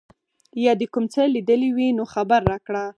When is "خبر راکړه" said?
2.13-2.83